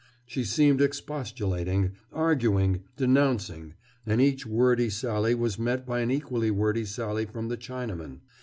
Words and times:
She 0.25 0.43
seemed 0.43 0.81
expostulating, 0.81 1.91
arguing, 2.11 2.85
denouncing, 2.97 3.75
and 4.03 4.19
each 4.19 4.47
wordy 4.47 4.89
sally 4.89 5.35
was 5.35 5.59
met 5.59 5.85
by 5.85 5.99
an 5.99 6.09
equally 6.09 6.49
wordy 6.49 6.85
sally 6.85 7.27
from 7.27 7.49
the 7.49 7.57
Chinaman. 7.57 8.21